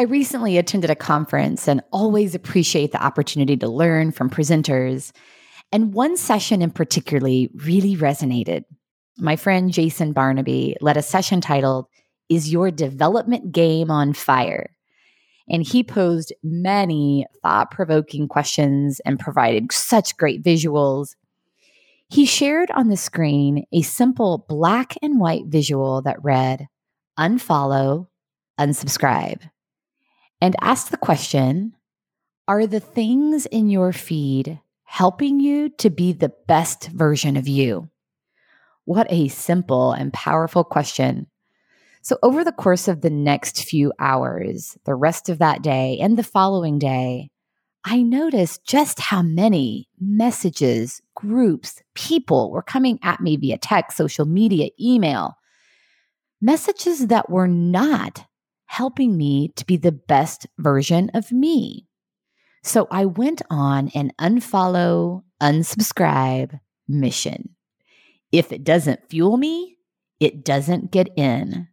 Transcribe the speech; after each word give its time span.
I 0.00 0.04
recently 0.04 0.56
attended 0.56 0.88
a 0.88 0.94
conference 0.94 1.68
and 1.68 1.82
always 1.92 2.34
appreciate 2.34 2.90
the 2.90 3.04
opportunity 3.04 3.54
to 3.58 3.68
learn 3.68 4.12
from 4.12 4.30
presenters. 4.30 5.12
And 5.72 5.92
one 5.92 6.16
session 6.16 6.62
in 6.62 6.70
particularly 6.70 7.50
really 7.52 7.96
resonated. 7.96 8.64
My 9.18 9.36
friend 9.36 9.70
Jason 9.70 10.14
Barnaby 10.14 10.74
led 10.80 10.96
a 10.96 11.02
session 11.02 11.42
titled, 11.42 11.84
Is 12.30 12.50
Your 12.50 12.70
Development 12.70 13.52
Game 13.52 13.90
on 13.90 14.14
Fire? 14.14 14.74
And 15.50 15.62
he 15.62 15.84
posed 15.84 16.32
many 16.42 17.26
thought 17.42 17.70
provoking 17.70 18.26
questions 18.26 19.02
and 19.04 19.20
provided 19.20 19.70
such 19.70 20.16
great 20.16 20.42
visuals. 20.42 21.14
He 22.08 22.24
shared 22.24 22.70
on 22.70 22.88
the 22.88 22.96
screen 22.96 23.66
a 23.70 23.82
simple 23.82 24.46
black 24.48 24.96
and 25.02 25.20
white 25.20 25.44
visual 25.48 26.00
that 26.00 26.24
read, 26.24 26.68
Unfollow, 27.18 28.06
unsubscribe 28.58 29.42
and 30.40 30.56
ask 30.60 30.88
the 30.88 30.96
question 30.96 31.74
Are 32.48 32.66
the 32.66 32.80
things 32.80 33.46
in 33.46 33.70
your 33.70 33.92
feed 33.92 34.60
helping 34.84 35.40
you 35.40 35.68
to 35.78 35.90
be 35.90 36.12
the 36.12 36.32
best 36.48 36.88
version 36.88 37.36
of 37.36 37.46
you? 37.46 37.90
What 38.84 39.06
a 39.10 39.28
simple 39.28 39.92
and 39.92 40.12
powerful 40.12 40.64
question. 40.64 41.28
So, 42.02 42.18
over 42.22 42.42
the 42.42 42.52
course 42.52 42.88
of 42.88 43.02
the 43.02 43.10
next 43.10 43.64
few 43.64 43.92
hours, 43.98 44.78
the 44.84 44.94
rest 44.94 45.28
of 45.28 45.38
that 45.38 45.62
day 45.62 45.98
and 46.00 46.16
the 46.16 46.22
following 46.22 46.78
day, 46.78 47.30
I 47.84 48.02
noticed 48.02 48.64
just 48.64 48.98
how 49.00 49.22
many 49.22 49.88
messages, 50.00 51.00
groups, 51.14 51.82
people 51.94 52.50
were 52.50 52.62
coming 52.62 52.98
at 53.02 53.20
me 53.20 53.36
via 53.36 53.58
text, 53.58 53.96
social 53.96 54.26
media, 54.26 54.70
email, 54.80 55.36
messages 56.40 57.08
that 57.08 57.30
were 57.30 57.48
not 57.48 58.26
helping 58.80 59.14
me 59.14 59.52
to 59.56 59.66
be 59.66 59.76
the 59.76 59.92
best 59.92 60.46
version 60.56 61.10
of 61.12 61.30
me. 61.30 61.86
So 62.62 62.88
I 62.90 63.04
went 63.04 63.42
on 63.50 63.90
an 63.94 64.10
unfollow, 64.18 65.22
unsubscribe 65.38 66.58
mission. 66.88 67.50
If 68.32 68.52
it 68.52 68.64
doesn't 68.64 69.10
fuel 69.10 69.36
me, 69.36 69.76
it 70.18 70.46
doesn't 70.46 70.92
get 70.92 71.10
in. 71.14 71.68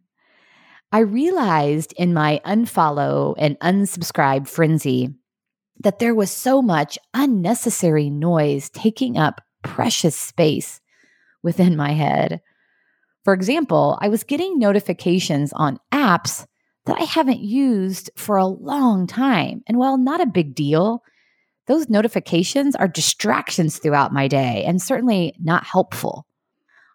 I 0.92 0.98
realized 0.98 1.94
in 1.96 2.12
my 2.12 2.42
unfollow 2.44 3.34
and 3.38 3.58
unsubscribe 3.60 4.46
frenzy 4.46 5.14
that 5.82 6.00
there 6.00 6.14
was 6.14 6.30
so 6.30 6.60
much 6.60 6.98
unnecessary 7.14 8.10
noise 8.10 8.68
taking 8.68 9.16
up 9.16 9.40
precious 9.62 10.14
space 10.14 10.82
within 11.42 11.74
my 11.74 11.92
head. 11.92 12.42
For 13.24 13.32
example, 13.32 13.96
I 13.98 14.10
was 14.10 14.24
getting 14.24 14.58
notifications 14.58 15.54
on 15.54 15.80
apps 15.90 16.46
that 16.88 17.00
I 17.00 17.04
haven't 17.04 17.40
used 17.40 18.10
for 18.16 18.36
a 18.36 18.46
long 18.46 19.06
time. 19.06 19.62
And 19.66 19.76
while 19.76 19.98
not 19.98 20.20
a 20.20 20.26
big 20.26 20.54
deal, 20.54 21.02
those 21.66 21.90
notifications 21.90 22.74
are 22.74 22.88
distractions 22.88 23.78
throughout 23.78 24.12
my 24.12 24.26
day 24.26 24.64
and 24.66 24.80
certainly 24.80 25.34
not 25.38 25.64
helpful. 25.64 26.26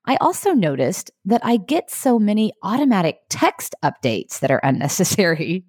I 0.05 0.17
also 0.19 0.53
noticed 0.53 1.11
that 1.25 1.41
I 1.45 1.57
get 1.57 1.91
so 1.91 2.17
many 2.17 2.53
automatic 2.63 3.19
text 3.29 3.75
updates 3.83 4.39
that 4.39 4.51
are 4.51 4.59
unnecessary. 4.63 5.63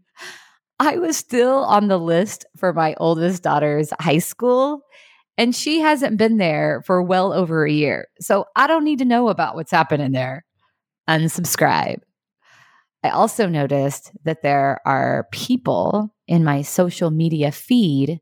I 0.81 0.97
was 0.97 1.17
still 1.17 1.65
on 1.65 1.89
the 1.89 1.99
list 1.99 2.47
for 2.57 2.73
my 2.73 2.95
oldest 2.97 3.43
daughter's 3.43 3.93
high 4.01 4.19
school, 4.19 4.81
and 5.37 5.55
she 5.55 5.81
hasn't 5.81 6.17
been 6.17 6.39
there 6.39 6.83
for 6.87 7.03
well 7.03 7.33
over 7.33 7.65
a 7.65 7.71
year. 7.71 8.09
So 8.21 8.47
I 8.57 8.67
don't 8.67 8.85
need 8.85 8.99
to 9.01 9.05
know 9.05 9.29
about 9.29 9.55
what's 9.55 9.71
happening 9.71 10.13
there. 10.13 10.45
Unsubscribe. 11.09 12.01
I 13.05 13.11
also 13.11 13.47
noticed 13.47 14.13
that 14.25 14.41
there 14.41 14.81
are 14.87 15.29
people 15.31 16.15
in 16.27 16.43
my 16.43 16.63
social 16.63 17.11
media 17.11 17.53
feed 17.53 18.19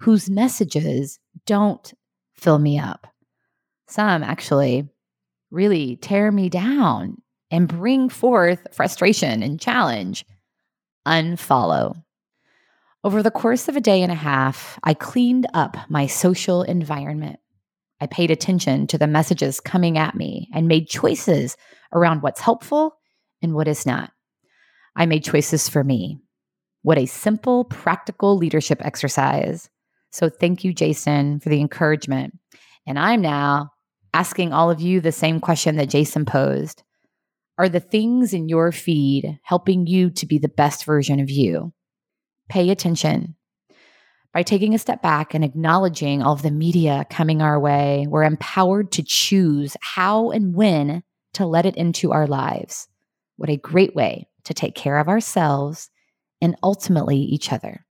whose 0.00 0.28
messages 0.28 1.18
don't 1.46 1.94
fill 2.34 2.58
me 2.58 2.78
up. 2.78 3.06
Some 3.88 4.22
actually 4.22 4.86
really 5.50 5.96
tear 5.96 6.30
me 6.30 6.50
down 6.50 7.22
and 7.50 7.66
bring 7.66 8.10
forth 8.10 8.66
frustration 8.70 9.42
and 9.42 9.58
challenge. 9.58 10.26
Unfollow. 11.06 12.02
Over 13.02 13.22
the 13.22 13.30
course 13.30 13.66
of 13.66 13.76
a 13.76 13.80
day 13.80 14.02
and 14.02 14.12
a 14.12 14.14
half, 14.14 14.78
I 14.84 14.92
cleaned 14.92 15.46
up 15.54 15.78
my 15.88 16.06
social 16.06 16.64
environment. 16.64 17.38
I 17.98 18.06
paid 18.06 18.30
attention 18.30 18.88
to 18.88 18.98
the 18.98 19.06
messages 19.06 19.58
coming 19.58 19.96
at 19.96 20.14
me 20.14 20.50
and 20.52 20.68
made 20.68 20.86
choices 20.86 21.56
around 21.94 22.20
what's 22.20 22.42
helpful 22.42 22.98
and 23.40 23.54
what 23.54 23.68
is 23.68 23.86
not. 23.86 24.12
I 24.98 25.06
made 25.06 25.22
choices 25.22 25.68
for 25.68 25.84
me. 25.84 26.18
What 26.82 26.98
a 26.98 27.06
simple, 27.06 27.64
practical 27.64 28.36
leadership 28.36 28.84
exercise. 28.84 29.70
So 30.10 30.28
thank 30.28 30.64
you, 30.64 30.74
Jason, 30.74 31.38
for 31.38 31.50
the 31.50 31.60
encouragement. 31.60 32.36
And 32.84 32.98
I'm 32.98 33.20
now 33.20 33.70
asking 34.12 34.52
all 34.52 34.72
of 34.72 34.80
you 34.80 35.00
the 35.00 35.12
same 35.12 35.38
question 35.38 35.76
that 35.76 35.88
Jason 35.88 36.24
posed 36.24 36.82
Are 37.58 37.68
the 37.68 37.78
things 37.78 38.34
in 38.34 38.48
your 38.48 38.72
feed 38.72 39.38
helping 39.44 39.86
you 39.86 40.10
to 40.10 40.26
be 40.26 40.38
the 40.38 40.48
best 40.48 40.84
version 40.84 41.20
of 41.20 41.30
you? 41.30 41.72
Pay 42.48 42.70
attention. 42.70 43.36
By 44.34 44.42
taking 44.42 44.74
a 44.74 44.78
step 44.78 45.00
back 45.00 45.32
and 45.32 45.44
acknowledging 45.44 46.22
all 46.22 46.32
of 46.32 46.42
the 46.42 46.50
media 46.50 47.06
coming 47.08 47.40
our 47.40 47.60
way, 47.60 48.06
we're 48.08 48.24
empowered 48.24 48.90
to 48.92 49.04
choose 49.04 49.76
how 49.80 50.30
and 50.30 50.56
when 50.56 51.04
to 51.34 51.46
let 51.46 51.66
it 51.66 51.76
into 51.76 52.10
our 52.10 52.26
lives. 52.26 52.88
What 53.36 53.48
a 53.48 53.56
great 53.56 53.94
way 53.94 54.26
to 54.48 54.54
take 54.54 54.74
care 54.74 54.98
of 54.98 55.08
ourselves 55.08 55.90
and 56.42 56.56
ultimately 56.64 57.18
each 57.18 57.52
other. 57.52 57.86